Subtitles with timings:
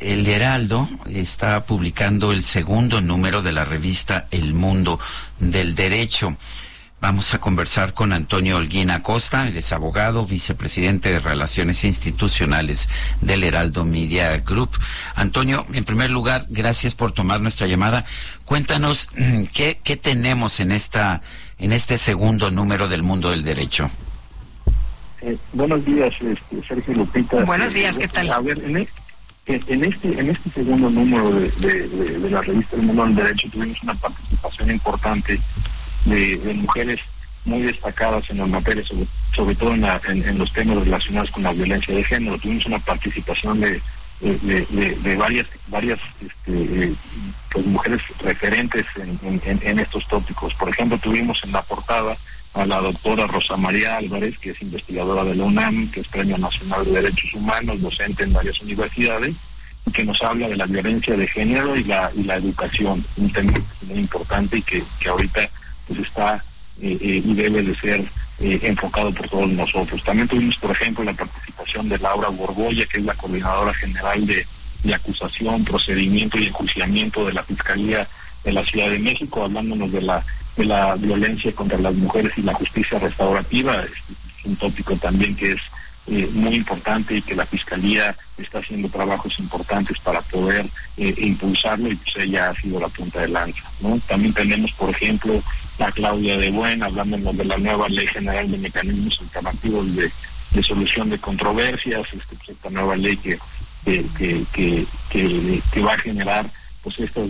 [0.00, 5.00] El Heraldo está publicando el segundo número de la revista El Mundo
[5.40, 6.36] del Derecho.
[7.00, 12.88] Vamos a conversar con Antonio Holguín Acosta, él es abogado, vicepresidente de Relaciones Institucionales
[13.20, 14.70] del Heraldo Media Group.
[15.16, 18.04] Antonio, en primer lugar, gracias por tomar nuestra llamada.
[18.44, 19.08] Cuéntanos
[19.52, 21.22] qué, qué tenemos en esta
[21.58, 23.90] en este segundo número del Mundo del Derecho.
[25.22, 27.44] Eh, buenos días, este, Sergio Lupita.
[27.44, 28.30] Buenos días, ¿qué tal?
[28.30, 28.76] A ver, en,
[29.48, 33.82] en este en este segundo número de, de la revista El Mundo del Derecho tuvimos
[33.82, 35.40] una participación importante
[36.04, 37.00] de, mujeres
[37.44, 38.88] muy destacadas en las materias,
[39.34, 42.38] sobre, todo en, los temas relacionados con la violencia de género.
[42.38, 43.80] Tuvimos una participación de,
[44.20, 46.92] de, varias varias este,
[47.50, 50.54] pues, mujeres referentes en, estos tópicos.
[50.54, 52.16] Por ejemplo, tuvimos en la portada
[52.58, 56.36] a la doctora Rosa María Álvarez, que es investigadora de la UNAM, que es Premio
[56.38, 59.36] Nacional de Derechos Humanos, docente en varias universidades,
[59.86, 63.32] y que nos habla de la violencia de género y la, y la educación, un
[63.32, 63.52] tema
[63.86, 65.48] muy importante y que, que ahorita
[65.86, 66.42] pues está
[66.80, 68.04] eh, eh, y debe de ser
[68.40, 70.02] eh, enfocado por todos nosotros.
[70.02, 74.46] También tuvimos, por ejemplo, la participación de Laura Borbolla, que es la coordinadora general de,
[74.94, 78.06] acusación, procedimiento y enjuiciamiento de la Fiscalía
[78.44, 80.24] de la Ciudad de México, hablándonos de la
[80.58, 83.82] de la violencia contra las mujeres y la justicia restaurativa.
[83.82, 83.92] Es,
[84.44, 85.60] un tópico también que es
[86.32, 92.16] muy importante y que la Fiscalía está haciendo trabajos importantes para poder impulsarlo y pues
[92.16, 93.62] ella ha sido la punta de lanza.
[93.80, 93.98] ¿no?
[94.06, 95.42] También tenemos, por ejemplo,
[95.78, 100.10] la Claudia de Buen, hablándonos de la nueva Ley General de Mecanismos Alternativos de,
[100.62, 103.38] Solución de Controversias, este, pues, esta nueva ley que,
[103.84, 104.86] que, que,
[105.72, 106.50] que, va a generar
[106.88, 107.28] pues estas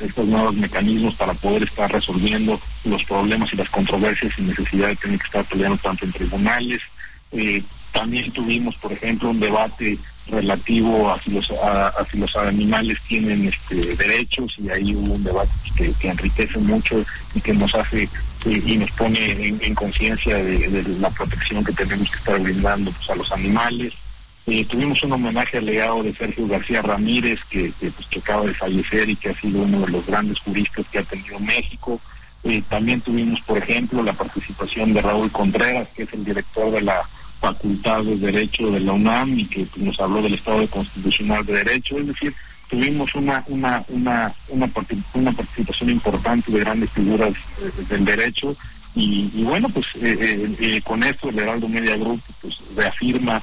[0.00, 4.96] estos nuevos mecanismos para poder estar resolviendo los problemas y las controversias sin necesidad de
[4.96, 6.82] tener que estar peleando tanto en tribunales.
[7.32, 7.62] Eh,
[7.92, 11.52] también tuvimos, por ejemplo, un debate relativo a si los
[12.10, 17.40] si los animales tienen este derechos y ahí hubo un debate que, enriquece mucho y
[17.40, 18.02] que nos hace
[18.44, 23.10] eh, y nos pone en, conciencia de, la protección que tenemos que estar brindando pues,
[23.10, 23.94] a los animales
[24.46, 29.08] eh, tuvimos un homenaje al de Sergio García Ramírez que, pues, que acaba de fallecer
[29.08, 32.00] y que ha sido uno de los grandes juristas que ha tenido México.
[32.42, 36.80] Eh, también tuvimos por ejemplo la participación de Raúl Contreras que es el director de
[36.80, 37.02] la
[37.38, 41.98] Facultad de Derecho de la UNAM y que nos habló del Estado Constitucional de Derecho,
[41.98, 42.34] es decir,
[42.68, 44.68] tuvimos una una una una,
[45.32, 48.56] participación importante de grandes figuras eh, del derecho.
[48.94, 49.86] Y, bueno pues
[50.82, 53.40] con esto el Heraldo Media Group pues reafirma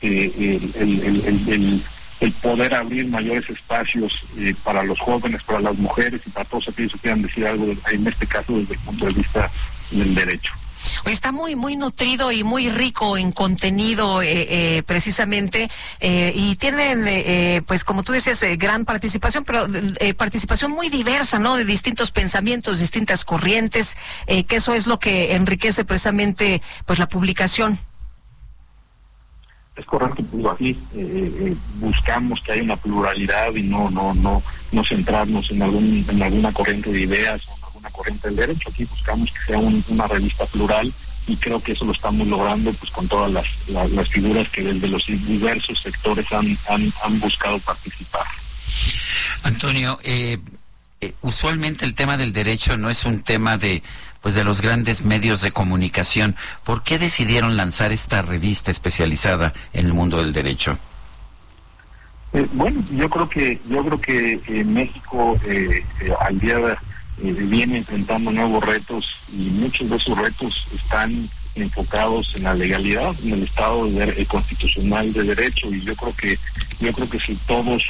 [0.00, 1.82] el, el,
[2.20, 4.24] el, poder abrir mayores espacios
[4.64, 8.06] para los jóvenes, para las mujeres y para todos aquellos que quieran decir algo en
[8.06, 9.50] este caso desde el punto de vista
[9.90, 10.52] del derecho
[11.10, 14.46] está muy, muy nutrido y muy rico en contenido, eh,
[14.78, 15.70] eh, precisamente,
[16.00, 19.66] eh, y tienen, pues como tú dices, gran participación, pero
[20.16, 21.56] participación muy diversa, ¿no?
[21.56, 23.96] De distintos pensamientos, distintas corrientes,
[24.26, 27.78] que eso es lo que enriquece precisamente, pues, la publicación.
[29.76, 30.78] Es correcto, pues aquí
[31.74, 34.42] buscamos que haya una pluralidad y no, no, no,
[34.72, 37.46] no centrarnos en algún, en alguna corriente de ideas
[37.90, 38.68] corriente del derecho.
[38.70, 40.92] Aquí buscamos que sea una revista plural
[41.26, 44.88] y creo que eso lo estamos logrando pues con todas las, las, figuras que desde
[44.88, 48.26] los diversos sectores han, han, buscado participar.
[49.42, 50.38] Antonio, eh,
[51.00, 53.82] eh, usualmente el tema del derecho no es un tema de
[54.20, 56.34] pues de los grandes medios de comunicación.
[56.64, 60.78] ¿Por qué decidieron lanzar esta revista especializada en el mundo del derecho?
[62.32, 65.38] Eh, bueno, yo creo que yo creo que México
[66.20, 66.76] al día de
[67.22, 73.14] eh, viene enfrentando nuevos retos y muchos de esos retos están enfocados en la legalidad,
[73.24, 76.38] en el Estado eh, constitucional de derecho y yo creo que
[76.78, 77.82] yo creo que si todos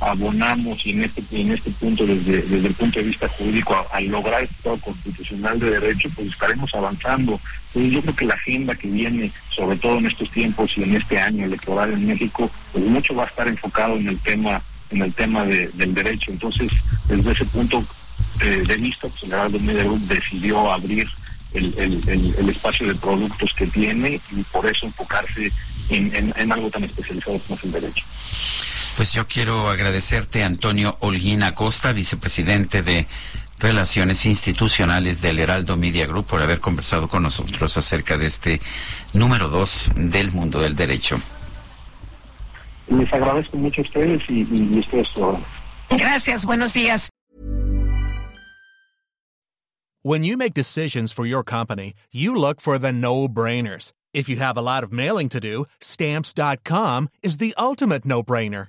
[0.00, 4.06] abonamos y en este en este punto desde, desde el punto de vista jurídico al
[4.06, 8.74] lograr el Estado constitucional de derecho pues estaremos avanzando entonces yo creo que la agenda
[8.74, 12.84] que viene sobre todo en estos tiempos y en este año electoral en México pues
[12.84, 14.60] mucho va a estar enfocado en el tema
[14.90, 16.70] en el tema de, del derecho entonces
[17.08, 17.84] desde ese punto
[18.38, 21.08] de vista, pues el Heraldo Media Group decidió abrir
[21.52, 21.72] el,
[22.08, 25.52] el, espacio de productos que tiene y por eso enfocarse
[25.88, 28.04] en, algo tan especializado como es el derecho.
[28.96, 33.06] Pues yo quiero agradecerte, Antonio Holguín Acosta, vicepresidente de
[33.58, 38.60] Relaciones Institucionales del Heraldo Media Group, por haber conversado con nosotros acerca de este
[39.12, 41.18] número dos del mundo del derecho.
[42.88, 45.08] Les agradezco mucho a ustedes y, y ustedes
[45.90, 47.08] Gracias, buenos días.
[50.02, 53.92] When you make decisions for your company, you look for the no-brainers.
[54.12, 58.68] If you have a lot of mailing to do, stamps.com is the ultimate no-brainer.